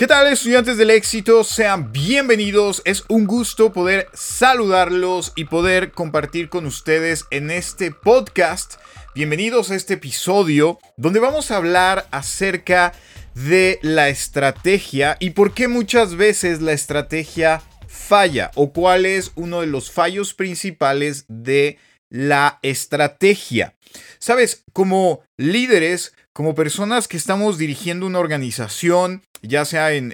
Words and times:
¿Qué 0.00 0.06
tal 0.06 0.28
estudiantes 0.28 0.78
del 0.78 0.88
éxito? 0.88 1.44
Sean 1.44 1.92
bienvenidos. 1.92 2.80
Es 2.86 3.04
un 3.08 3.26
gusto 3.26 3.70
poder 3.70 4.08
saludarlos 4.14 5.34
y 5.36 5.44
poder 5.44 5.92
compartir 5.92 6.48
con 6.48 6.64
ustedes 6.64 7.26
en 7.30 7.50
este 7.50 7.90
podcast. 7.90 8.76
Bienvenidos 9.14 9.70
a 9.70 9.74
este 9.74 9.92
episodio 9.92 10.78
donde 10.96 11.20
vamos 11.20 11.50
a 11.50 11.58
hablar 11.58 12.08
acerca 12.12 12.94
de 13.34 13.78
la 13.82 14.08
estrategia 14.08 15.18
y 15.20 15.30
por 15.32 15.52
qué 15.52 15.68
muchas 15.68 16.14
veces 16.14 16.62
la 16.62 16.72
estrategia 16.72 17.60
falla 17.86 18.52
o 18.54 18.72
cuál 18.72 19.04
es 19.04 19.32
uno 19.34 19.60
de 19.60 19.66
los 19.66 19.90
fallos 19.90 20.32
principales 20.32 21.26
de 21.28 21.76
la 22.08 22.58
estrategia. 22.62 23.74
Sabes, 24.18 24.64
como 24.72 25.20
líderes, 25.36 26.14
como 26.32 26.54
personas 26.54 27.06
que 27.06 27.18
estamos 27.18 27.58
dirigiendo 27.58 28.06
una 28.06 28.18
organización, 28.18 29.24
ya 29.42 29.64
sea 29.64 29.92
en, 29.92 30.10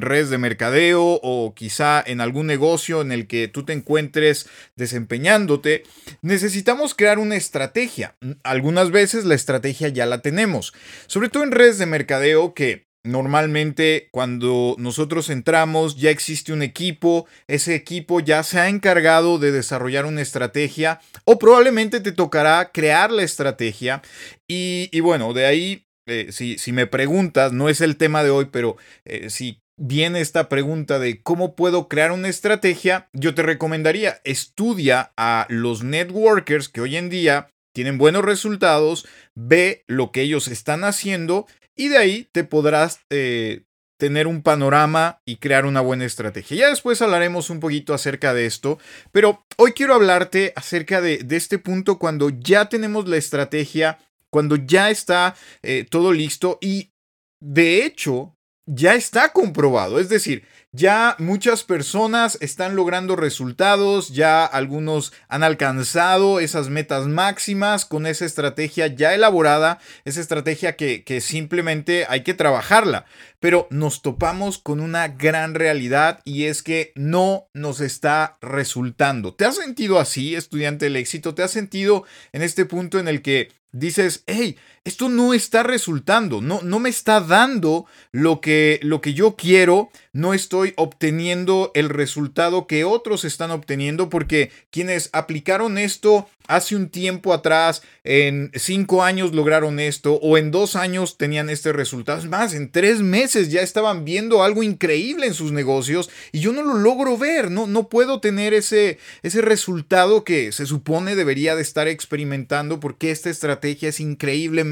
redes 0.00 0.30
de 0.30 0.38
mercadeo 0.38 1.20
o 1.22 1.54
quizá 1.54 2.02
en 2.06 2.20
algún 2.20 2.46
negocio 2.46 3.00
en 3.00 3.12
el 3.12 3.26
que 3.26 3.48
tú 3.48 3.64
te 3.64 3.72
encuentres 3.72 4.48
desempeñándote, 4.76 5.84
necesitamos 6.22 6.94
crear 6.94 7.18
una 7.18 7.36
estrategia. 7.36 8.16
Algunas 8.42 8.90
veces 8.90 9.24
la 9.24 9.34
estrategia 9.34 9.88
ya 9.88 10.06
la 10.06 10.22
tenemos, 10.22 10.72
sobre 11.06 11.28
todo 11.28 11.42
en 11.42 11.52
redes 11.52 11.78
de 11.78 11.86
mercadeo 11.86 12.54
que 12.54 12.90
Normalmente 13.02 14.10
cuando 14.10 14.76
nosotros 14.78 15.30
entramos 15.30 15.96
ya 15.96 16.10
existe 16.10 16.52
un 16.52 16.62
equipo, 16.62 17.26
ese 17.46 17.74
equipo 17.74 18.20
ya 18.20 18.42
se 18.42 18.58
ha 18.60 18.68
encargado 18.68 19.38
de 19.38 19.52
desarrollar 19.52 20.04
una 20.04 20.20
estrategia 20.20 21.00
o 21.24 21.38
probablemente 21.38 22.00
te 22.00 22.12
tocará 22.12 22.72
crear 22.72 23.10
la 23.10 23.22
estrategia 23.22 24.02
y, 24.46 25.00
bueno, 25.00 25.32
de 25.32 25.46
ahí, 25.46 25.86
eh, 26.10 26.32
si, 26.32 26.72
me 26.72 26.86
preguntas, 26.86 27.52
no 27.52 27.68
es 27.68 27.80
el 27.80 27.96
tema 27.96 28.24
de 28.24 28.30
hoy, 28.30 28.48
pero 28.50 28.76
eh, 29.04 29.30
si 29.30 29.62
viene 29.76 30.20
esta 30.20 30.48
pregunta 30.48 30.98
de 30.98 31.22
cómo 31.22 31.54
puedo 31.54 31.88
crear 31.88 32.12
una 32.12 32.28
estrategia, 32.28 33.08
yo 33.12 33.34
te 33.34 33.42
recomendaría 33.42 34.20
estudia 34.24 35.12
a 35.16 35.46
los 35.48 35.82
networkers 35.82 36.68
que 36.68 36.80
hoy 36.80 36.96
en 36.96 37.08
día 37.08 37.48
tienen 37.72 37.96
buenos 37.96 38.24
resultados, 38.24 39.06
ve 39.34 39.84
lo 39.86 40.10
que 40.10 40.22
ellos 40.22 40.48
están 40.48 40.84
haciendo 40.84 41.46
y 41.76 41.88
de 41.88 41.98
ahí 41.98 42.28
te 42.32 42.44
podrás 42.44 43.00
eh, 43.08 43.62
tener 44.00 44.26
un 44.26 44.42
panorama 44.42 45.20
y 45.24 45.36
crear 45.36 45.66
una 45.66 45.80
buena 45.80 46.06
estrategia. 46.06 46.56
Ya 46.56 46.68
después 46.70 47.00
hablaremos 47.02 47.50
un 47.50 47.60
poquito 47.60 47.94
acerca 47.94 48.34
de 48.34 48.46
esto, 48.46 48.78
pero 49.12 49.44
hoy 49.56 49.72
quiero 49.72 49.94
hablarte 49.94 50.52
acerca 50.56 51.00
de, 51.00 51.24
este 51.30 51.58
punto 51.58 51.98
cuando 51.98 52.30
ya 52.30 52.68
tenemos 52.68 53.06
la 53.08 53.18
estrategia, 53.18 53.98
cuando 54.30 54.56
ya 54.56 54.90
está 54.90 55.34
eh, 55.62 55.86
todo 55.88 56.12
listo 56.12 56.58
y 56.60 56.92
de 57.40 57.84
hecho 57.84 58.36
ya 58.66 58.94
está 58.94 59.32
comprobado. 59.32 59.98
Es 59.98 60.08
decir, 60.08 60.44
ya 60.72 61.16
muchas 61.18 61.64
personas 61.64 62.38
están 62.40 62.76
logrando 62.76 63.16
resultados, 63.16 64.10
ya 64.10 64.44
algunos 64.44 65.12
han 65.28 65.42
alcanzado 65.42 66.38
esas 66.38 66.68
metas 66.68 67.08
máximas 67.08 67.84
con 67.84 68.06
esa 68.06 68.24
estrategia 68.24 68.86
ya 68.86 69.12
elaborada, 69.12 69.80
esa 70.04 70.20
estrategia 70.20 70.76
que, 70.76 71.20
simplemente 71.20 72.06
hay 72.08 72.22
que 72.22 72.34
trabajarla. 72.34 73.04
Pero 73.40 73.66
nos 73.70 74.02
topamos 74.02 74.58
con 74.58 74.80
una 74.80 75.08
gran 75.08 75.54
realidad 75.54 76.20
y 76.24 76.44
es 76.44 76.62
que 76.62 76.92
no 76.94 77.48
nos 77.52 77.80
está 77.80 78.38
resultando. 78.40 79.34
¿Te 79.34 79.46
has 79.46 79.56
sentido 79.56 79.98
así, 79.98 80.36
estudiante 80.36 80.84
del 80.84 80.96
éxito? 80.96 81.34
¿Te 81.34 81.42
has 81.42 81.50
sentido 81.50 82.04
en 82.32 82.42
este 82.42 82.64
punto 82.64 83.00
en 83.00 83.08
el 83.08 83.22
que 83.22 83.48
dices, 83.72 84.24
hey, 84.26 84.56
esto 84.84 85.10
no 85.10 85.34
está 85.34 85.62
resultando, 85.62 86.40
no, 86.40 86.62
no 86.62 86.78
me 86.78 86.88
está 86.88 87.20
dando 87.20 87.84
lo 88.12 88.40
que, 88.40 88.80
lo 88.82 89.02
que 89.02 89.12
yo 89.12 89.36
quiero, 89.36 89.90
no 90.14 90.32
estoy 90.32 90.72
obteniendo 90.76 91.70
el 91.74 91.90
resultado 91.90 92.66
que 92.66 92.84
otros 92.84 93.26
están 93.26 93.50
obteniendo 93.50 94.08
porque 94.08 94.50
quienes 94.70 95.10
aplicaron 95.12 95.76
esto 95.76 96.28
hace 96.48 96.74
un 96.74 96.88
tiempo 96.88 97.32
atrás, 97.32 97.82
en 98.02 98.50
cinco 98.54 99.04
años 99.04 99.32
lograron 99.34 99.78
esto 99.78 100.14
o 100.14 100.36
en 100.36 100.50
dos 100.50 100.74
años 100.74 101.16
tenían 101.16 101.48
este 101.48 101.72
resultado. 101.72 102.18
Es 102.18 102.26
más, 102.26 102.54
en 102.54 102.72
tres 102.72 103.02
meses 103.02 103.52
ya 103.52 103.60
estaban 103.60 104.04
viendo 104.04 104.42
algo 104.42 104.64
increíble 104.64 105.26
en 105.26 105.34
sus 105.34 105.52
negocios 105.52 106.10
y 106.32 106.40
yo 106.40 106.52
no 106.52 106.62
lo 106.62 106.74
logro 106.74 107.16
ver, 107.16 107.52
no, 107.52 107.68
no 107.68 107.88
puedo 107.88 108.20
tener 108.20 108.52
ese, 108.52 108.98
ese 109.22 109.42
resultado 109.42 110.24
que 110.24 110.50
se 110.50 110.66
supone 110.66 111.14
debería 111.14 111.54
de 111.54 111.62
estar 111.62 111.86
experimentando 111.86 112.80
porque 112.80 113.12
esta 113.12 113.30
estrategia 113.30 113.90
es 113.90 114.00
increíblemente 114.00 114.69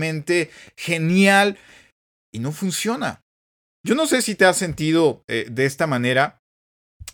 genial 0.77 1.59
y 2.33 2.39
no 2.39 2.53
funciona. 2.53 3.21
Yo 3.87 3.95
no 3.95 4.07
sé 4.07 4.23
si 4.23 4.35
te 4.35 4.45
has 4.45 4.57
sentido 4.57 5.25
eh, 5.29 5.47
de 5.51 5.65
esta 5.65 5.87
manera, 5.87 6.41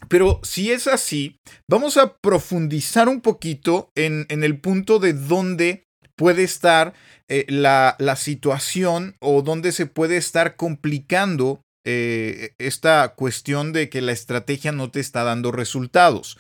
pero 0.08 0.40
si 0.42 0.72
es 0.72 0.86
así, 0.86 1.38
vamos 1.68 1.96
a 1.96 2.16
profundizar 2.16 3.08
un 3.08 3.20
poquito 3.20 3.90
en, 3.94 4.26
el 4.28 4.60
punto 4.60 4.98
de 4.98 5.12
dónde 5.12 5.84
puede 6.16 6.42
estar 6.42 6.94
eh, 7.28 7.46
la, 7.48 7.96
situación 8.16 9.16
o 9.20 9.42
dónde 9.42 9.72
se 9.72 9.86
puede 9.86 10.16
estar 10.16 10.56
complicando 10.56 11.60
eh, 11.86 12.54
esta 12.58 13.14
cuestión 13.14 13.72
de 13.72 13.88
que 13.88 14.00
la 14.00 14.12
estrategia 14.12 14.72
no 14.72 14.90
te 14.90 15.00
está 15.00 15.22
dando 15.22 15.52
resultados. 15.52 16.38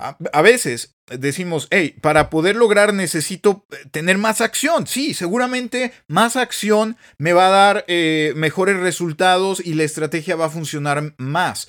A, 0.00 0.42
veces 0.42 0.96
decimos, 1.06 1.68
hey, 1.70 1.94
para 2.00 2.30
poder 2.30 2.56
lograr 2.56 2.94
necesito 2.94 3.66
eh, 3.70 3.76
tener 3.90 4.16
más 4.16 4.40
acción. 4.40 4.86
Sí, 4.86 5.12
seguramente 5.12 5.92
más 6.08 6.36
acción 6.36 6.96
me 7.18 7.34
va 7.34 7.48
a 7.48 7.50
dar 7.50 7.84
eh, 7.86 8.32
mejores 8.34 8.78
resultados 8.78 9.60
y 9.64 9.74
la 9.74 9.84
estrategia 9.84 10.36
va 10.36 10.46
a 10.46 10.50
funcionar 10.50 11.14
más. 11.18 11.68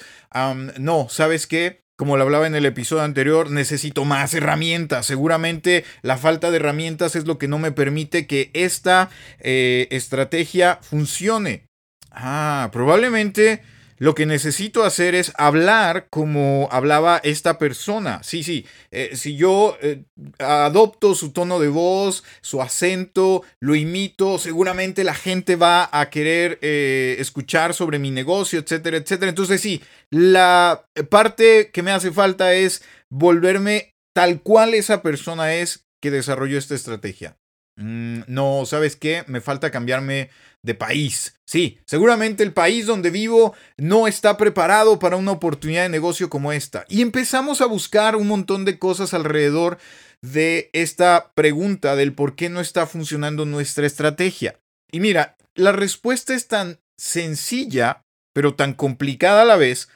no, 0.77 1.07
¿sabes 1.09 1.45
qué? 1.45 1.81
Como 2.01 2.17
lo 2.17 2.23
hablaba 2.23 2.47
en 2.47 2.55
el 2.55 2.65
episodio 2.65 3.03
anterior, 3.03 3.51
necesito 3.51 4.05
más 4.05 4.33
herramientas. 4.33 5.05
Seguramente 5.05 5.85
la 6.01 6.17
falta 6.17 6.49
de 6.49 6.57
herramientas 6.57 7.15
es 7.15 7.27
lo 7.27 7.37
que 7.37 7.47
no 7.47 7.59
me 7.59 7.71
permite 7.71 8.25
que 8.25 8.49
esta 8.53 9.11
eh, 9.39 9.87
estrategia 9.91 10.79
funcione. 10.81 11.67
Ah, 12.09 12.69
probablemente 12.71 13.61
lo 14.01 14.15
que 14.15 14.25
necesito 14.25 14.83
hacer 14.83 15.13
es 15.13 15.31
hablar 15.37 16.07
como 16.09 16.67
hablaba 16.71 17.21
esta 17.23 17.59
persona. 17.59 18.23
Sí, 18.23 18.41
sí, 18.41 18.65
eh, 18.89 19.11
si 19.13 19.35
yo 19.35 19.77
eh, 19.79 20.05
adopto 20.39 21.13
su 21.13 21.31
tono 21.33 21.59
de 21.59 21.67
voz, 21.67 22.23
su 22.41 22.63
acento, 22.63 23.43
lo 23.59 23.75
imito, 23.75 24.39
seguramente 24.39 25.03
la 25.03 25.13
gente 25.13 25.55
va 25.55 25.87
a 25.91 26.09
querer 26.09 26.57
eh, 26.63 27.17
escuchar 27.19 27.75
sobre 27.75 27.99
mi 27.99 28.09
negocio, 28.09 28.59
etcétera, 28.59 28.97
etcétera. 28.97 29.29
Entonces 29.29 29.61
sí, 29.61 29.83
la 30.09 30.87
parte 31.11 31.69
que 31.71 31.83
me 31.83 31.91
hace 31.91 32.09
falta 32.09 32.55
es 32.55 32.83
volverme 33.11 33.93
tal 34.15 34.41
cual 34.41 34.73
esa 34.73 35.03
persona 35.03 35.53
es 35.53 35.85
que 36.01 36.09
desarrolló 36.09 36.57
esta 36.57 36.73
estrategia. 36.73 37.37
Mm, 37.77 38.21
no, 38.25 38.65
¿sabes 38.65 38.95
qué? 38.95 39.23
Me 39.27 39.41
falta 39.41 39.69
cambiarme 39.69 40.31
de 40.63 40.75
país. 40.75 41.35
Sí, 41.47 41.79
seguramente 41.85 42.43
el 42.43 42.53
país 42.53 42.85
donde 42.85 43.09
vivo 43.09 43.55
no 43.77 44.07
está 44.07 44.37
preparado 44.37 44.99
para 44.99 45.17
una 45.17 45.31
oportunidad 45.31 45.83
de 45.83 45.89
negocio 45.89 46.29
como 46.29 46.51
esta. 46.51 46.85
Y 46.87 47.01
empezamos 47.01 47.61
a 47.61 47.65
buscar 47.65 48.15
un 48.15 48.27
montón 48.27 48.65
de 48.65 48.79
cosas 48.79 49.13
alrededor 49.13 49.77
de 50.23 50.69
esta 50.73 51.31
pregunta 51.33 51.95
del 51.95 52.13
por 52.13 52.35
qué 52.35 52.49
no 52.49 52.61
está 52.61 52.85
funcionando 52.85 53.45
nuestra 53.45 53.87
estrategia. 53.87 54.59
Y 54.91 54.99
mira, 54.99 55.35
la 55.55 55.71
respuesta 55.71 56.33
es 56.33 56.47
tan 56.47 56.79
sencilla, 56.99 58.03
pero 58.33 58.55
tan 58.55 58.73
complicada 58.73 59.41
a 59.41 59.45
la 59.45 59.55
vez, 59.55 59.89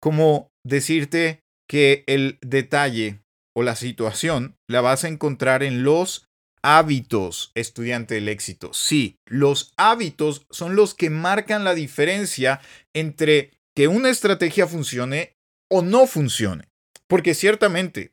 como 0.00 0.48
decirte 0.64 1.40
que 1.68 2.04
el 2.06 2.38
detalle 2.40 3.20
o 3.56 3.62
la 3.62 3.74
situación 3.74 4.56
la 4.68 4.80
vas 4.80 5.04
a 5.04 5.08
encontrar 5.08 5.62
en 5.62 5.82
los 5.82 6.28
hábitos, 6.62 7.52
estudiante 7.54 8.14
del 8.14 8.28
éxito. 8.28 8.72
Sí, 8.72 9.16
los 9.26 9.72
hábitos 9.76 10.46
son 10.50 10.76
los 10.76 10.94
que 10.94 11.10
marcan 11.10 11.64
la 11.64 11.74
diferencia 11.74 12.60
entre 12.94 13.52
que 13.74 13.88
una 13.88 14.10
estrategia 14.10 14.66
funcione 14.66 15.36
o 15.70 15.82
no 15.82 16.06
funcione. 16.06 16.68
Porque 17.08 17.34
ciertamente, 17.34 18.12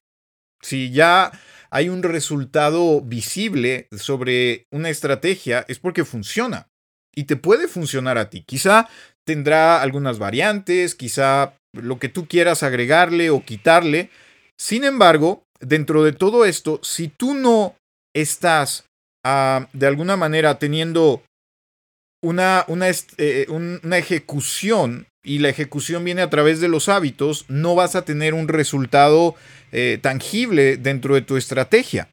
si 0.62 0.92
ya 0.92 1.32
hay 1.72 1.90
un 1.90 2.04
resultado 2.04 3.02
visible 3.02 3.88
sobre 3.98 4.68
una 4.72 4.90
estrategia, 4.90 5.66
es 5.68 5.80
porque 5.80 6.06
funciona. 6.06 6.68
Y 7.16 7.24
te 7.24 7.36
puede 7.36 7.68
funcionar 7.68 8.18
a 8.18 8.30
ti. 8.30 8.44
Quizá 8.44 8.88
tendrá 9.26 9.82
algunas 9.82 10.20
variantes, 10.20 10.96
quizá 10.96 11.56
lo 11.74 11.98
que 11.98 12.10
tú 12.10 12.28
quieras 12.28 12.62
agregarle 12.64 13.30
o 13.30 13.44
quitarle. 13.44 14.10
Sin 14.58 14.84
embargo, 14.84 15.46
dentro 15.60 16.04
de 16.04 16.14
todo 16.14 16.46
esto, 16.46 16.80
si 16.84 17.08
tú 17.08 17.34
no 17.34 17.76
estás 18.14 18.86
ah, 19.26 19.68
de 19.74 19.88
alguna 19.88 20.16
manera 20.18 20.60
teniendo 20.60 21.24
una, 22.24 22.64
una, 22.68 22.88
eh, 23.18 23.48
una 23.50 23.98
ejecución 23.98 25.08
y 25.24 25.40
la 25.40 25.50
ejecución 25.50 26.04
viene 26.04 26.22
a 26.22 26.30
través 26.30 26.60
de 26.60 26.68
los 26.68 26.90
hábitos, 26.90 27.46
no 27.48 27.76
vas 27.76 27.96
a 27.96 28.06
tener 28.06 28.34
un 28.34 28.48
resultado 28.48 29.36
eh, 29.72 30.00
tangible 30.02 30.78
dentro 30.78 31.16
de 31.16 31.22
tu 31.22 31.38
estrategia. 31.38 32.10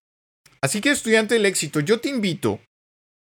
Así 0.63 0.81
que 0.81 0.91
estudiante 0.91 1.35
del 1.35 1.47
éxito, 1.47 1.81
yo 1.81 2.01
te 2.01 2.09
invito 2.09 2.61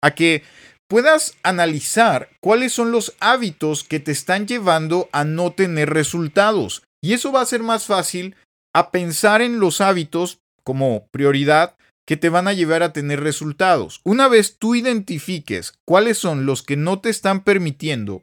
a 0.02 0.14
que 0.14 0.43
puedas 0.88 1.37
analizar 1.43 2.28
cuáles 2.40 2.72
son 2.72 2.93
los 2.93 3.14
hábitos 3.19 3.82
que 3.82 4.00
te 4.00 4.12
están 4.12 4.46
llevando 4.46 5.08
a 5.12 5.25
no 5.25 5.52
tener 5.52 5.90
resultados. 5.90 6.82
Y 7.02 7.14
eso 7.14 7.32
va 7.32 7.40
a 7.40 7.46
ser 7.46 7.62
más 7.62 7.87
fácil 7.87 8.37
a 8.75 8.90
pensar 8.90 9.43
en 9.43 9.60
los 9.60 9.81
hábitos 9.81 10.38
como 10.62 11.06
prioridad 11.10 11.75
que 12.06 12.17
te 12.17 12.29
van 12.29 12.49
a 12.49 12.53
llevar 12.53 12.83
a 12.83 12.93
tener 12.93 13.21
resultados. 13.21 14.01
Una 14.05 14.29
vez 14.29 14.59
tú 14.59 14.75
identifiques 14.75 15.75
cuáles 15.87 16.19
son 16.19 16.47
los 16.47 16.62
que 16.62 16.77
no 16.77 17.01
te 17.01 17.11
están 17.11 17.45
permitiendo 17.45 18.23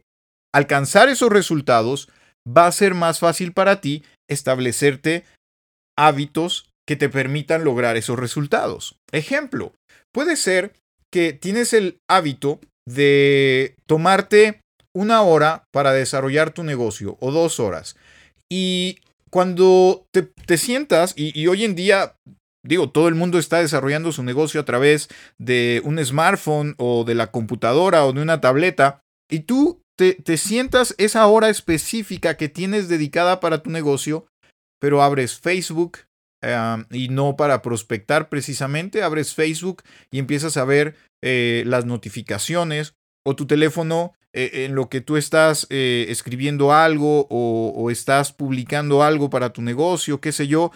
alcanzar 0.54 1.10
esos 1.10 1.30
resultados, 1.30 2.10
va 2.48 2.68
a 2.68 2.72
ser 2.72 2.94
más 2.94 3.20
fácil 3.20 3.54
para 3.54 3.82
ti 3.82 4.04
establecerte 4.30 5.26
hábitos 5.98 6.70
que 6.88 6.96
te 6.96 7.10
permitan 7.10 7.64
lograr 7.64 7.98
esos 7.98 8.20
resultados. 8.20 8.96
Ejemplo, 9.12 9.74
puede 10.12 10.36
ser 10.36 10.74
que 11.12 11.34
tienes 11.34 11.74
el 11.74 11.98
hábito 12.10 12.60
de 12.88 13.76
tomarte 13.86 14.62
una 14.94 15.22
hora 15.22 15.64
para 15.72 15.94
desarrollar 15.94 16.52
tu 16.52 16.64
negocio 16.64 17.18
o 17.20 17.32
dos 17.32 17.60
horas. 17.60 17.96
Y 18.50 19.00
cuando 19.30 20.06
te, 20.12 20.58
sientas, 20.58 21.14
y, 21.16 21.48
hoy 21.48 21.64
en 21.64 21.76
día 21.76 22.16
digo, 22.64 22.90
todo 22.90 23.08
el 23.08 23.16
mundo 23.16 23.40
está 23.40 23.60
desarrollando 23.60 24.12
su 24.12 24.24
negocio 24.24 24.62
a 24.62 24.66
través 24.66 25.10
de 25.38 25.82
un 25.84 26.04
smartphone 26.04 26.76
o 26.78 27.04
de 27.04 27.16
la 27.16 27.32
computadora 27.32 28.06
o 28.06 28.14
de 28.14 28.22
una 28.22 28.42
tableta, 28.42 29.02
y 29.30 29.42
tú 29.42 29.82
te, 29.98 30.38
sientas 30.38 30.96
esa 30.98 31.28
hora 31.28 31.50
específica 31.50 32.36
que 32.36 32.50
tienes 32.50 32.90
dedicada 32.90 33.40
para 33.40 33.62
tu 33.62 33.70
negocio, 33.70 34.26
pero 34.80 35.04
abres 35.04 35.40
Facebook, 35.40 36.00
y 36.90 37.10
no 37.10 37.36
para 37.36 37.62
prospectar 37.62 38.28
precisamente, 38.30 39.04
abres 39.04 39.36
Facebook 39.36 39.84
y 40.12 40.18
empiezas 40.18 40.58
a 40.58 40.66
ver 40.66 40.96
eh, 41.24 41.64
las 41.68 41.86
notificaciones 41.86 42.96
o 43.24 43.36
tu 43.36 43.46
teléfono 43.46 44.16
eh, 44.34 44.66
en 44.66 44.76
lo 44.76 44.90
que 44.90 45.02
tú 45.02 45.18
estás 45.18 45.68
eh, 45.70 46.06
escribiendo 46.10 46.74
algo 46.74 47.28
o, 47.30 47.90
estás 47.92 48.32
publicando 48.32 49.04
algo 49.04 49.30
para 49.30 49.52
tu 49.52 49.62
negocio, 49.62 50.22
qué 50.22 50.32
sé 50.32 50.48
yo, 50.48 50.72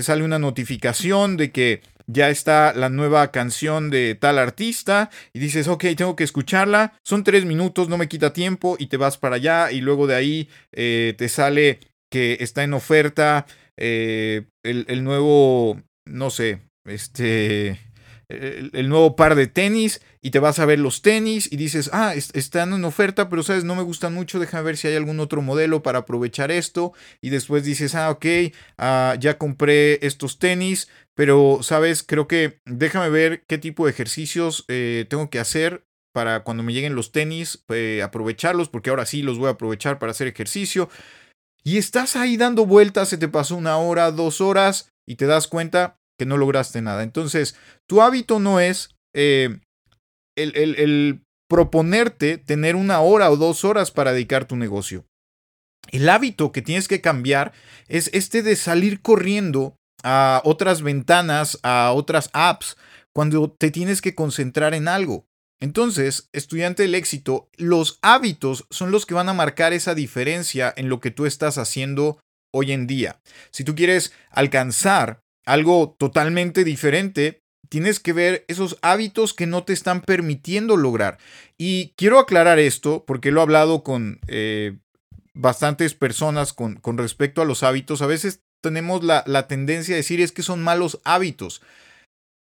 sale 0.00 0.24
una 0.24 0.38
notificación 0.38 1.36
de 1.36 1.52
que 1.52 1.82
ya 2.06 2.28
está 2.28 2.72
la 2.74 2.88
nueva 2.88 3.30
canción 3.30 3.88
de 3.88 4.16
tal 4.16 4.38
artista 4.38 5.10
y 5.32 5.38
dices, 5.38 5.68
ok, 5.68 5.84
tengo 5.96 6.16
que 6.16 6.24
escucharla, 6.24 6.94
son 7.04 7.22
tres 7.22 7.44
minutos, 7.44 7.88
no 7.88 7.98
me 7.98 8.08
quita 8.08 8.32
tiempo 8.32 8.76
y 8.80 8.86
te 8.86 8.96
vas 8.96 9.16
para 9.16 9.36
allá 9.36 9.70
y 9.70 9.80
luego 9.80 10.08
de 10.08 10.16
ahí 10.16 10.48
te 10.72 11.28
sale 11.28 11.78
que 12.10 12.38
está 12.40 12.64
en 12.64 12.74
oferta 12.74 13.46
eh, 13.82 14.46
el, 14.62 15.04
nuevo, 15.04 15.80
no 16.04 16.28
sé, 16.28 16.60
este, 16.84 17.80
el, 18.30 18.88
nuevo 18.88 19.16
par 19.16 19.34
de 19.34 19.46
tenis 19.46 20.00
y 20.22 20.30
te 20.30 20.38
vas 20.38 20.58
a 20.58 20.66
ver 20.66 20.78
los 20.78 21.02
tenis 21.02 21.50
y 21.50 21.56
dices, 21.56 21.90
ah, 21.92 22.14
están 22.14 22.72
en 22.72 22.84
oferta, 22.84 23.28
pero 23.28 23.42
sabes, 23.42 23.64
no 23.64 23.74
me 23.74 23.82
gustan 23.82 24.14
mucho, 24.14 24.38
déjame 24.38 24.64
ver 24.64 24.76
si 24.76 24.88
hay 24.88 24.96
algún 24.96 25.20
otro 25.20 25.42
modelo 25.42 25.82
para 25.82 26.00
aprovechar 26.00 26.50
esto. 26.50 26.92
Y 27.20 27.30
después 27.30 27.64
dices, 27.64 27.94
ah, 27.94 28.10
ok, 28.10 28.26
ah, 28.78 29.16
ya 29.18 29.38
compré 29.38 30.04
estos 30.06 30.38
tenis, 30.38 30.88
pero 31.14 31.60
sabes, 31.62 32.02
creo 32.02 32.28
que 32.28 32.60
déjame 32.66 33.10
ver 33.10 33.44
qué 33.46 33.58
tipo 33.58 33.84
de 33.84 33.92
ejercicios 33.92 34.64
eh, 34.68 35.06
tengo 35.08 35.30
que 35.30 35.38
hacer 35.38 35.84
para 36.12 36.42
cuando 36.42 36.62
me 36.62 36.72
lleguen 36.72 36.94
los 36.94 37.12
tenis, 37.12 37.64
eh, 37.68 38.02
aprovecharlos, 38.02 38.68
porque 38.68 38.90
ahora 38.90 39.06
sí 39.06 39.22
los 39.22 39.38
voy 39.38 39.48
a 39.48 39.52
aprovechar 39.52 39.98
para 39.98 40.12
hacer 40.12 40.26
ejercicio. 40.26 40.88
Y 41.62 41.76
estás 41.76 42.16
ahí 42.16 42.36
dando 42.36 42.66
vueltas, 42.66 43.08
se 43.08 43.18
te 43.18 43.28
pasó 43.28 43.56
una 43.56 43.76
hora, 43.76 44.10
dos 44.10 44.40
horas 44.40 44.90
y 45.06 45.16
te 45.16 45.26
das 45.26 45.46
cuenta 45.46 45.99
que 46.20 46.26
no 46.26 46.36
lograste 46.36 46.82
nada. 46.82 47.02
Entonces, 47.02 47.56
tu 47.88 48.02
hábito 48.02 48.40
no 48.40 48.60
es 48.60 48.90
eh, 49.16 49.58
el, 50.36 50.54
el 50.54 51.22
proponerte 51.48 52.36
tener 52.36 52.76
una 52.76 53.00
hora 53.00 53.30
o 53.30 53.38
dos 53.38 53.64
horas 53.64 53.90
para 53.90 54.12
dedicar 54.12 54.44
tu 54.44 54.56
negocio. 54.56 55.06
El 55.90 56.10
hábito 56.10 56.52
que 56.52 56.60
tienes 56.60 56.88
que 56.88 57.00
cambiar 57.00 57.54
es 57.88 58.10
este 58.12 58.42
de 58.42 58.54
salir 58.54 59.00
corriendo 59.00 59.76
a 60.02 60.42
otras 60.44 60.82
ventanas, 60.82 61.58
a 61.62 61.92
otras 61.92 62.28
apps, 62.34 62.76
cuando 63.14 63.50
te 63.50 63.70
tienes 63.70 64.02
que 64.02 64.14
concentrar 64.14 64.74
en 64.74 64.88
algo. 64.88 65.24
Entonces, 65.58 66.28
estudiante 66.34 66.82
del 66.82 66.94
éxito, 66.94 67.48
los 67.56 67.98
hábitos 68.02 68.66
son 68.68 68.90
los 68.90 69.06
que 69.06 69.14
van 69.14 69.30
a 69.30 69.34
marcar 69.34 69.72
esa 69.72 69.94
diferencia 69.94 70.70
en 70.76 70.90
lo 70.90 71.00
que 71.00 71.10
tú 71.10 71.24
estás 71.24 71.56
haciendo 71.56 72.18
hoy 72.52 72.72
en 72.72 72.86
día. 72.86 73.20
Si 73.52 73.64
tú 73.64 73.74
quieres 73.74 74.12
alcanzar 74.30 75.22
algo 75.44 75.96
totalmente 75.98 76.64
diferente, 76.64 77.42
tienes 77.68 78.00
que 78.00 78.12
ver 78.12 78.44
esos 78.48 78.78
hábitos 78.82 79.32
que 79.32 79.46
no 79.46 79.64
te 79.64 79.72
están 79.72 80.02
permitiendo 80.02 80.76
lograr. 80.76 81.18
Y 81.56 81.94
quiero 81.96 82.18
aclarar 82.18 82.58
esto 82.58 83.04
porque 83.06 83.30
lo 83.30 83.40
he 83.40 83.42
hablado 83.42 83.82
con 83.82 84.20
eh, 84.26 84.78
bastantes 85.34 85.94
personas 85.94 86.52
con, 86.52 86.76
con, 86.76 86.98
respecto 86.98 87.40
a 87.40 87.44
los 87.44 87.62
hábitos. 87.62 88.02
A 88.02 88.06
veces 88.06 88.42
tenemos 88.60 89.04
la, 89.04 89.22
la 89.26 89.46
tendencia 89.46 89.94
a 89.94 89.96
decir 89.96 90.20
es 90.20 90.32
que 90.32 90.42
son 90.42 90.62
malos 90.62 91.00
hábitos. 91.04 91.62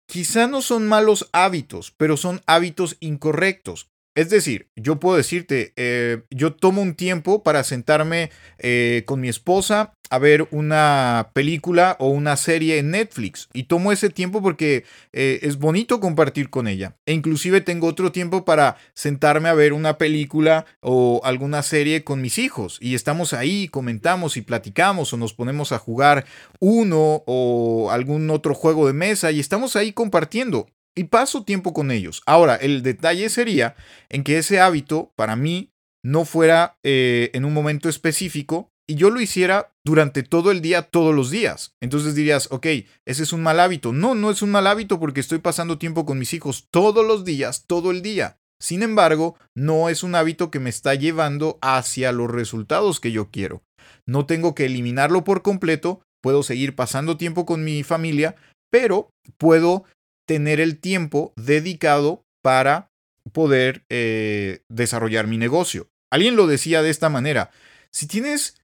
Quizá 0.08 0.48
no 0.48 0.62
son 0.62 0.88
malos 0.88 1.30
hábitos, 1.32 1.92
pero 1.98 2.18
son 2.18 2.42
hábitos 2.46 2.98
incorrectos. 3.00 3.93
Es 4.16 4.30
decir, 4.30 4.70
yo 4.76 5.00
puedo 5.00 5.18
decirte, 5.18 5.74
eh, 5.76 6.22
yo 6.30 6.54
tomo 6.54 6.84
un 6.84 6.94
tiempo 6.94 7.42
para 7.42 7.64
sentarme 7.64 8.30
eh, 8.60 9.04
con 9.08 9.20
mi 9.20 9.28
esposa 9.28 9.94
a 10.12 10.20
ver 10.20 10.48
una 10.52 11.32
película 11.34 11.98
o 12.00 12.10
una 12.10 12.38
serie 12.38 12.78
en 12.78 12.92
Netflix. 12.92 13.50
Y 13.54 13.64
tomo 13.64 13.92
ese 13.92 14.12
tiempo 14.12 14.44
porque 14.44 14.86
eh, 15.14 15.40
es 15.42 15.58
bonito 15.58 16.00
compartir 16.00 16.52
con 16.52 16.68
ella. 16.68 16.96
E 17.08 17.14
inclusive 17.14 17.62
tengo 17.62 17.88
otro 17.88 18.12
tiempo 18.12 18.46
para 18.46 18.78
sentarme 18.94 19.50
a 19.50 19.56
ver 19.56 19.74
una 19.74 19.98
película 19.98 20.68
o 20.82 21.22
alguna 21.24 21.64
serie 21.64 22.04
con 22.04 22.22
mis 22.22 22.38
hijos. 22.38 22.78
Y 22.80 22.94
estamos 22.94 23.34
ahí, 23.34 23.68
comentamos 23.68 24.38
y 24.38 24.42
platicamos 24.42 25.12
o 25.14 25.18
nos 25.18 25.34
ponemos 25.34 25.72
a 25.72 25.80
jugar 25.80 26.26
uno 26.60 27.24
o 27.26 27.90
algún 27.90 28.30
otro 28.30 28.54
juego 28.54 28.86
de 28.86 28.94
mesa 28.94 29.32
y 29.32 29.40
estamos 29.40 29.76
ahí 29.76 29.94
compartiendo 29.94 30.68
y 30.96 31.06
paso 31.06 31.44
tiempo 31.44 31.74
con 31.74 31.92
ellos. 31.92 32.22
Ahora, 32.26 32.56
el 32.56 32.84
detalle 32.84 33.30
sería 33.30 33.76
en 34.10 34.24
que 34.24 34.38
ese 34.38 34.60
hábito 34.60 35.12
para 35.16 35.36
mí 35.36 35.72
no 36.04 36.26
fuera 36.26 36.78
eh, 36.84 37.32
en 37.34 37.46
un 37.46 37.54
momento 37.54 37.90
específico 37.90 38.70
y 38.88 38.96
yo 38.96 39.10
lo 39.10 39.22
hiciera 39.22 39.72
durante 39.86 40.24
todo 40.24 40.52
el 40.52 40.62
día, 40.62 40.84
todos 40.84 41.16
los 41.16 41.32
días. 41.32 41.76
Entonces 41.82 42.16
dirías, 42.16 42.50
ok, 42.52 42.66
ese 43.06 43.24
es 43.24 43.32
un 43.32 43.42
mal 43.42 43.60
hábito. 43.60 43.94
No, 43.94 44.14
no 44.14 44.30
es 44.30 44.42
un 44.42 44.52
mal 44.52 44.68
hábito 44.68 45.00
porque 45.00 45.22
estoy 45.22 45.40
pasando 45.40 45.78
tiempo 45.78 46.06
con 46.06 46.20
mis 46.20 46.34
hijos 46.34 46.68
todos 46.70 47.06
los 47.06 47.24
días, 47.24 47.66
todo 47.66 47.92
el 47.92 48.02
día. 48.02 48.38
Sin 48.62 48.84
embargo, 48.84 49.38
no 49.56 49.90
es 49.90 50.04
un 50.04 50.16
hábito 50.16 50.52
que 50.52 50.60
me 50.60 50.70
está 50.70 50.96
llevando 50.96 51.58
hacia 51.62 52.12
los 52.12 52.30
resultados 52.30 53.00
que 53.00 53.12
yo 53.12 53.30
quiero. 53.30 53.64
No 54.06 54.26
tengo 54.26 54.56
que 54.56 54.66
eliminarlo 54.66 55.24
por 55.24 55.42
completo, 55.42 56.02
puedo 56.22 56.44
seguir 56.44 56.76
pasando 56.76 57.18
tiempo 57.18 57.46
con 57.46 57.64
mi 57.64 57.84
familia, 57.84 58.36
pero 58.70 59.10
puedo 59.38 59.84
tener 60.26 60.60
el 60.60 60.80
tiempo 60.80 61.34
dedicado 61.36 62.26
para 62.42 62.92
poder 63.32 63.86
eh, 63.90 64.62
desarrollar 64.70 65.28
mi 65.28 65.38
negocio. 65.38 65.90
Alguien 66.12 66.36
lo 66.36 66.48
decía 66.48 66.82
de 66.82 66.90
esta 66.90 67.10
manera, 67.10 67.52
si 67.92 68.08
tienes 68.08 68.62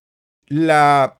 la 0.48 1.20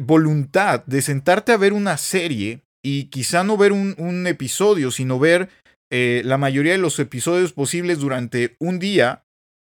voluntad 0.00 0.84
de 0.86 1.02
sentarte 1.02 1.52
a 1.52 1.56
ver 1.56 1.72
una 1.72 1.96
serie 1.96 2.62
y 2.82 3.04
quizá 3.04 3.44
no 3.44 3.56
ver 3.56 3.72
un, 3.72 4.26
episodio, 4.26 4.90
sino 4.90 5.18
ver 5.18 5.48
eh, 5.90 6.22
la 6.24 6.38
mayoría 6.38 6.72
de 6.72 6.78
los 6.78 6.98
episodios 6.98 7.52
posibles 7.52 7.98
durante 7.98 8.56
un 8.58 8.78
día, 8.78 9.24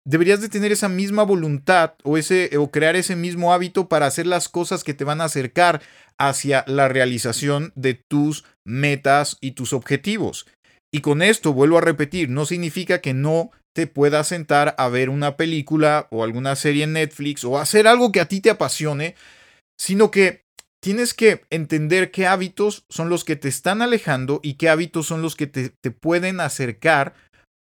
deberías 0.05 0.41
de 0.41 0.49
tener 0.49 0.71
esa 0.71 0.89
misma 0.89 1.23
voluntad 1.23 1.95
o, 2.03 2.17
ese, 2.17 2.57
o 2.57 2.71
crear 2.71 2.95
ese 2.95 3.15
mismo 3.15 3.53
hábito 3.53 3.89
para 3.89 4.05
hacer 4.05 4.27
las 4.27 4.49
cosas 4.49 4.83
que 4.83 4.93
te 4.93 5.03
van 5.03 5.21
a 5.21 5.25
acercar 5.25 5.81
hacia 6.17 6.63
la 6.67 6.87
realización 6.87 7.73
de 7.75 7.95
tus 7.95 8.45
metas 8.65 9.37
y 9.41 9.51
tus 9.51 9.73
objetivos. 9.73 10.47
Y 10.93 11.01
con 11.01 11.21
esto, 11.21 11.53
vuelvo 11.53 11.77
a 11.77 11.81
repetir, 11.81 12.29
no 12.29 12.45
significa 12.45 13.01
que 13.01 13.13
no 13.13 13.51
te 13.75 13.87
puedas 13.87 14.27
sentar 14.27 14.75
a 14.77 14.87
ver 14.87 15.09
una 15.09 15.35
película 15.35 16.07
o 16.09 16.23
alguna 16.23 16.55
serie 16.55 16.85
en 16.85 16.93
Netflix 16.93 17.43
o 17.43 17.57
hacer 17.57 17.87
algo 17.87 18.11
que 18.11 18.21
a 18.21 18.27
ti 18.27 18.39
te 18.39 18.49
apasione, 18.49 19.15
sino 19.79 20.09
que 20.11 20.43
tienes 20.81 21.13
que 21.13 21.43
entender 21.49 22.11
qué 22.11 22.27
hábitos 22.27 22.85
son 22.89 23.09
los 23.09 23.25
que 23.25 23.35
te 23.35 23.49
están 23.49 23.81
alejando 23.81 24.39
y 24.43 24.53
qué 24.53 24.69
hábitos 24.69 25.07
son 25.07 25.21
los 25.21 25.35
que 25.35 25.47
te, 25.47 25.69
te 25.81 25.91
pueden 25.91 26.39
acercar 26.39 27.13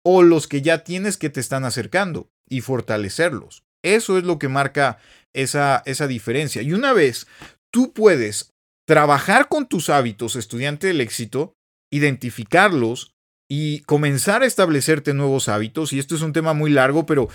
o 0.04 0.22
los 0.22 0.48
que 0.48 0.62
ya 0.62 0.82
tienes 0.82 1.16
que 1.16 1.30
te 1.30 1.40
están 1.40 1.64
acercando 1.64 2.28
y 2.48 2.62
fortalecerlos. 2.62 3.62
Eso 3.84 4.18
es 4.18 4.24
lo 4.24 4.38
que 4.38 4.48
marca 4.48 4.98
esa, 5.34 5.82
esa 5.86 6.06
diferencia. 6.06 6.62
Y 6.62 6.72
una 6.72 6.92
vez 6.92 7.26
tú 7.72 7.92
puedes 7.92 8.50
trabajar 8.90 9.46
con 9.46 9.68
tus 9.68 9.88
hábitos, 9.88 10.34
estudiante 10.34 10.88
del 10.88 11.00
éxito, 11.00 11.54
identificarlos 11.92 13.14
y 13.48 13.82
comenzar 13.82 14.42
a 14.42 14.46
establecerte 14.46 15.14
nuevos 15.14 15.48
hábitos, 15.48 15.92
y 15.92 16.00
esto 16.00 16.16
es 16.16 16.22
un 16.22 16.32
tema 16.32 16.54
muy 16.54 16.72
largo, 16.72 17.06
pero 17.06 17.28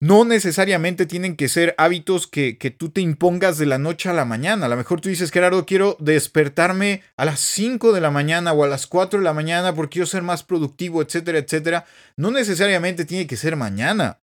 no 0.00 0.24
necesariamente 0.24 1.06
tienen 1.06 1.34
que 1.34 1.48
ser 1.48 1.74
hábitos 1.76 2.28
que, 2.28 2.56
que, 2.56 2.70
tú 2.70 2.90
te 2.90 3.00
impongas 3.00 3.58
de 3.58 3.66
la 3.66 3.78
noche 3.78 4.08
a 4.08 4.12
la 4.12 4.24
mañana. 4.24 4.66
A 4.66 4.68
lo 4.68 4.76
mejor 4.76 5.00
tú 5.00 5.08
dices, 5.08 5.32
Gerardo, 5.32 5.66
quiero 5.66 5.96
despertarme 5.98 7.02
a 7.16 7.24
las 7.24 7.40
5 7.40 7.92
de 7.92 8.00
la 8.00 8.12
mañana 8.12 8.52
o 8.52 8.62
a 8.62 8.68
las 8.68 8.86
4 8.86 9.18
de 9.18 9.24
la 9.24 9.34
mañana 9.34 9.74
porque 9.74 9.94
quiero 9.94 10.06
ser 10.06 10.22
más 10.22 10.44
productivo, 10.44 11.02
etcétera, 11.02 11.38
etcétera. 11.38 11.84
No 12.16 12.30
necesariamente 12.30 13.04
tiene 13.04 13.26
que 13.26 13.36
ser 13.36 13.56
mañana. 13.56 14.20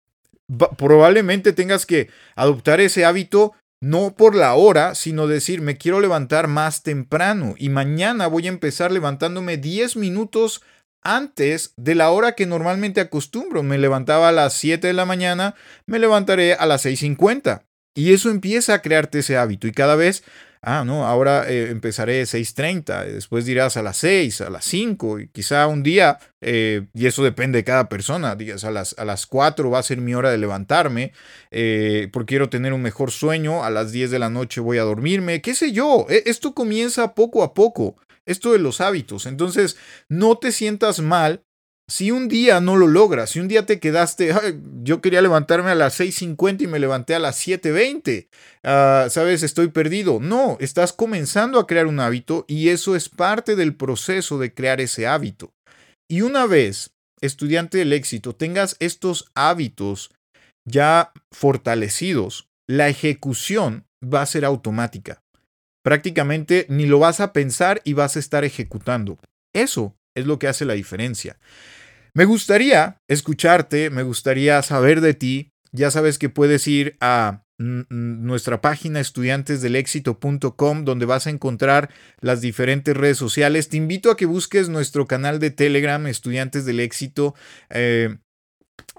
probablemente 0.77 1.51
tengas 1.51 1.85
que 1.85 2.09
adoptar 2.35 2.79
ese 2.79 3.03
hábito 3.03 3.53
no 3.81 4.15
por 4.15 4.35
la 4.35 4.53
hora, 4.53 4.95
sino 4.95 5.27
decir, 5.27 5.61
me 5.61 5.77
quiero 5.77 5.99
levantar 5.99 6.47
más 6.47 6.83
temprano 6.83 7.55
y 7.57 7.69
mañana 7.69 8.27
voy 8.27 8.45
a 8.45 8.49
empezar 8.49 8.91
levantándome 8.91 9.57
10 9.57 9.97
minutos 9.97 10.61
antes 11.03 11.73
de 11.77 11.95
la 11.95 12.11
hora 12.11 12.33
que 12.33 12.45
normalmente 12.45 13.01
acostumbro. 13.01 13.63
Me 13.63 13.79
levantaba 13.79 14.29
a 14.29 14.31
las 14.31 14.53
7 14.53 14.85
de 14.85 14.93
la 14.93 15.05
mañana, 15.05 15.55
me 15.87 15.97
levantaré 15.97 16.53
a 16.53 16.65
las 16.67 16.85
6.50. 16.85 17.63
Y 17.93 18.13
eso 18.13 18.29
empieza 18.29 18.75
a 18.75 18.81
crearte 18.81 19.19
ese 19.19 19.35
hábito 19.35 19.67
y 19.67 19.71
cada 19.71 19.95
vez, 19.95 20.23
ah, 20.61 20.83
no, 20.85 21.05
ahora 21.05 21.49
eh, 21.49 21.69
empezaré 21.69 22.23
6.30, 22.23 23.05
después 23.05 23.45
dirás 23.45 23.77
a 23.77 23.83
las 23.83 23.97
6, 23.97 24.41
a 24.41 24.49
las 24.49 24.65
5 24.65 25.19
y 25.19 25.27
quizá 25.29 25.67
un 25.67 25.83
día, 25.83 26.19
eh, 26.41 26.87
y 26.93 27.05
eso 27.05 27.23
depende 27.23 27.59
de 27.59 27.63
cada 27.63 27.89
persona, 27.89 28.35
digas 28.35 28.63
a 28.63 28.71
las, 28.71 28.95
a 28.97 29.05
las 29.05 29.25
4 29.25 29.69
va 29.69 29.79
a 29.79 29.83
ser 29.83 29.99
mi 29.99 30.13
hora 30.13 30.31
de 30.31 30.37
levantarme 30.37 31.13
eh, 31.51 32.09
porque 32.13 32.31
quiero 32.33 32.49
tener 32.49 32.73
un 32.73 32.81
mejor 32.81 33.11
sueño, 33.11 33.63
a 33.63 33.69
las 33.69 33.91
10 33.91 34.11
de 34.11 34.19
la 34.19 34.29
noche 34.29 34.61
voy 34.61 34.77
a 34.77 34.83
dormirme, 34.83 35.41
qué 35.41 35.55
sé 35.55 35.71
yo, 35.71 36.05
e, 36.09 36.23
esto 36.25 36.53
comienza 36.53 37.15
poco 37.15 37.43
a 37.43 37.53
poco 37.53 37.97
esto 38.25 38.53
de 38.53 38.59
los 38.59 38.81
hábitos. 38.81 39.25
Entonces, 39.25 39.77
no 40.07 40.37
te 40.37 40.51
sientas 40.51 40.99
mal 40.99 41.43
si 41.91 42.09
un 42.09 42.29
día 42.29 42.61
no 42.61 42.77
lo 42.77 42.87
logras, 42.87 43.31
si 43.31 43.41
un 43.41 43.49
día 43.49 43.65
te 43.65 43.81
quedaste, 43.81 44.33
yo 44.81 45.01
quería 45.01 45.21
levantarme 45.21 45.71
a 45.71 45.75
las 45.75 45.99
6.50 45.99 46.61
y 46.61 46.67
me 46.67 46.79
levanté 46.79 47.15
a 47.15 47.19
las 47.19 47.45
7.20, 47.45 48.29
ah, 48.63 49.07
sabes, 49.09 49.43
estoy 49.43 49.67
perdido. 49.67 50.19
No, 50.21 50.55
estás 50.61 50.93
comenzando 50.93 51.59
a 51.59 51.67
crear 51.67 51.87
un 51.87 51.99
hábito 51.99 52.45
y 52.47 52.69
eso 52.69 52.95
es 52.95 53.09
parte 53.09 53.57
del 53.57 53.75
proceso 53.75 54.39
de 54.39 54.53
crear 54.53 54.79
ese 54.79 55.05
hábito. 55.05 55.51
Y 56.09 56.21
una 56.21 56.45
vez, 56.45 56.91
estudiante 57.19 57.77
del 57.79 57.91
éxito, 57.91 58.33
tengas 58.33 58.77
estos 58.79 59.29
hábitos 59.35 60.11
ya 60.63 61.11
fortalecidos, 61.31 62.47
la 62.67 62.87
ejecución 62.87 63.85
va 64.01 64.21
a 64.21 64.27
ser 64.27 64.45
automática 64.45 65.21
prácticamente 65.83 66.65
ni 66.69 66.85
lo 66.85 66.99
vas 66.99 67.19
a 67.19 67.33
pensar 67.33 67.81
y 67.83 67.93
vas 67.93 68.15
a 68.15 68.19
estar 68.19 68.43
ejecutando. 68.43 69.17
Eso 69.53 69.95
es 70.15 70.25
lo 70.25 70.39
que 70.39 70.47
hace 70.47 70.65
la 70.65 70.73
diferencia. 70.73 71.37
Me 72.13 72.25
gustaría 72.25 73.01
escucharte, 73.07 73.89
me 73.89 74.03
gustaría 74.03 74.61
saber 74.63 75.01
de 75.01 75.13
ti. 75.13 75.53
Ya 75.71 75.91
sabes 75.91 76.19
que 76.19 76.29
puedes 76.29 76.67
ir 76.67 76.97
a 76.99 77.45
nuestra 77.57 78.59
página 78.59 78.99
estudiantesdelexito.com 78.99 80.83
donde 80.83 81.05
vas 81.05 81.27
a 81.27 81.29
encontrar 81.29 81.89
las 82.19 82.41
diferentes 82.41 82.97
redes 82.97 83.17
sociales. 83.17 83.69
Te 83.69 83.77
invito 83.77 84.11
a 84.11 84.17
que 84.17 84.25
busques 84.25 84.67
nuestro 84.67 85.05
canal 85.05 85.39
de 85.39 85.51
Telegram, 85.51 86.05
Estudiantes 86.07 86.65
del 86.65 86.79
Éxito. 86.79 87.35
Eh, 87.69 88.17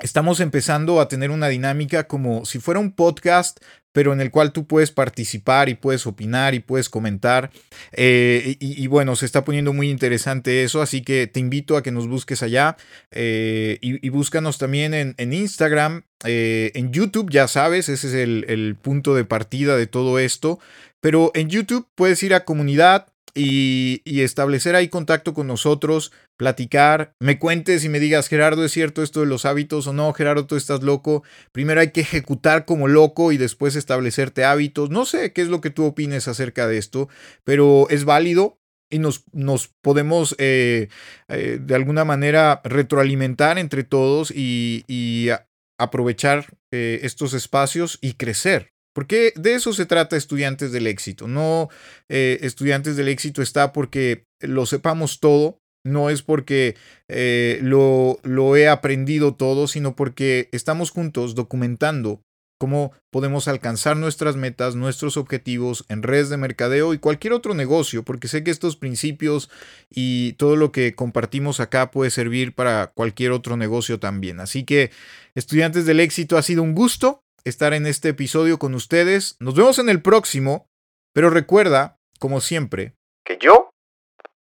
estamos 0.00 0.40
empezando 0.40 1.00
a 1.00 1.09
tener 1.09 1.31
una 1.31 1.49
dinámica 1.49 2.04
como 2.04 2.45
si 2.45 2.61
fuera 2.61 2.81
un 2.81 2.92
podcast, 2.92 3.59
pero 3.92 4.12
en 4.12 4.20
el 4.20 4.30
cual 4.30 4.52
tú 4.52 4.66
puedes 4.66 4.90
participar 4.90 5.68
y 5.68 5.75
puedes 5.75 6.06
opinar 6.06 6.54
y 6.54 6.61
puedes 6.61 6.88
comentar. 6.88 7.50
Eh, 7.92 8.56
y, 8.58 8.87
bueno, 8.87 9.16
se 9.16 9.26
está 9.26 9.44
poniendo 9.44 9.72
muy 9.72 9.90
interesante 9.90 10.64
eso, 10.64 10.82
así 10.82 11.02
que 11.02 11.26
te 11.26 11.40
invito 11.40 11.76
a 11.76 11.82
que 11.82 11.92
nos 11.92 12.08
busques 12.08 12.42
allá 12.42 12.76
eh, 13.11 13.78
y, 13.80 14.08
búscanos 14.08 14.58
también 14.58 14.94
en, 14.94 15.32
Instagram, 15.32 16.04
eh, 16.25 16.72
en 16.75 16.92
YouTube, 16.92 17.30
ya 17.30 17.49
sabes, 17.49 17.88
ese 17.88 18.08
es 18.08 18.14
el, 18.14 18.44
el 18.49 18.76
punto 18.76 19.14
de 19.14 19.25
partida 19.25 19.76
de 19.76 19.87
todo 19.87 20.18
esto. 20.18 20.58
Pero 21.00 21.32
en 21.34 21.49
YouTube 21.49 21.88
puedes 21.96 22.22
ir 22.22 22.32
a 22.32 22.44
comunidad, 22.44 23.08
y, 23.34 24.02
establecer 24.04 24.74
ahí 24.74 24.88
contacto 24.88 25.34
con 25.34 25.46
nosotros, 25.46 26.12
platicar, 26.36 27.14
me 27.20 27.38
cuentes 27.38 27.84
y 27.84 27.88
me 27.88 28.00
digas, 28.00 28.28
Gerardo, 28.28 28.64
¿es 28.64 28.72
cierto 28.72 29.02
esto 29.02 29.20
de 29.20 29.26
los 29.26 29.44
hábitos 29.44 29.86
o 29.86 29.92
no? 29.92 30.12
Gerardo, 30.12 30.46
tú 30.46 30.56
estás 30.56 30.82
loco. 30.82 31.22
Primero 31.52 31.80
hay 31.80 31.90
que 31.90 32.02
ejecutar 32.02 32.64
como 32.64 32.88
loco 32.88 33.32
y 33.32 33.36
después 33.36 33.76
establecerte 33.76 34.44
hábitos. 34.44 34.90
No 34.90 35.04
sé 35.04 35.32
qué 35.32 35.42
es 35.42 35.48
lo 35.48 35.60
que 35.60 35.70
tú 35.70 35.84
opines 35.84 36.28
acerca 36.28 36.66
de 36.66 36.78
esto, 36.78 37.08
pero 37.44 37.88
es 37.90 38.04
válido 38.04 38.58
y 38.90 38.98
nos, 38.98 39.24
nos 39.32 39.68
podemos 39.68 40.36
eh, 40.38 40.88
eh, 41.28 41.58
de 41.60 41.74
alguna 41.74 42.04
manera 42.04 42.60
retroalimentar 42.62 43.58
entre 43.58 43.84
todos 43.84 44.30
y, 44.30 45.30
aprovechar 45.78 46.46
eh, 46.70 47.00
estos 47.02 47.34
espacios 47.34 47.98
y 48.00 48.12
crecer. 48.12 48.72
Porque 48.92 49.32
de 49.37 49.54
eso 49.54 49.72
se 49.72 49.87
trata 49.87 50.16
estudiantes 50.16 50.72
del 50.72 50.87
éxito. 50.87 51.28
No 51.28 51.68
eh, 52.08 52.38
estudiantes 52.42 52.96
del 52.96 53.08
éxito 53.08 53.42
está 53.42 53.72
porque 53.72 54.26
lo 54.40 54.66
sepamos 54.66 55.20
todo, 55.20 55.61
no 55.84 56.11
es 56.11 56.22
porque 56.22 56.76
eh, 57.08 57.58
lo, 57.62 58.18
lo 58.22 58.56
he 58.56 58.68
aprendido 58.68 59.34
todo, 59.34 59.66
sino 59.66 59.96
porque 59.96 60.49
estamos 60.52 60.90
juntos 60.90 61.34
documentando 61.34 62.22
cómo 62.62 62.92
podemos 63.11 63.49
alcanzar 63.49 63.96
nuestras 63.96 64.37
metas, 64.37 64.76
nuestros 64.76 65.16
objetivos 65.16 65.84
en 65.88 66.04
redes 66.04 66.28
de 66.28 66.37
mercadeo 66.37 66.94
y 66.94 66.99
cualquier 66.99 67.32
otro 67.32 67.54
negocio, 67.54 68.04
porque 68.04 68.28
sé 68.28 68.44
que 68.44 68.52
estos 68.52 68.76
principios 68.76 69.50
y 69.90 70.34
todo 70.34 70.54
lo 70.54 70.70
que 70.70 70.94
compartimos 70.94 71.58
acá 71.58 71.90
puede 71.90 72.12
servir 72.12 72.54
para 72.54 72.92
cualquier 72.94 73.32
otro 73.32 73.56
negocio 73.56 73.99
también. 73.99 74.38
Así 74.38 74.62
que, 74.62 74.92
estudiantes 75.34 75.87
del 75.87 75.99
éxito, 75.99 76.38
ha 76.38 76.42
sido 76.42 76.62
un 76.62 76.76
gusto 76.76 77.25
estar 77.44 77.75
en 77.75 77.87
este 77.87 78.11
episodio 78.11 78.58
con 78.58 78.75
ustedes. 78.75 79.37
Nos 79.40 79.54
vemos 79.54 79.78
en 79.78 79.88
el 79.88 80.02
próximo, 80.02 80.68
pero 81.12 81.30
recuerda, 81.30 81.99
como 82.18 82.40
siempre, 82.40 82.94
que 83.25 83.38
yo 83.38 83.70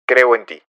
creo 0.07 0.35
en 0.35 0.47
ti. 0.47 0.63